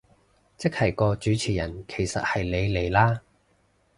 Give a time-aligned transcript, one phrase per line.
[0.57, 3.21] 即係個主持人其實係你嚟啦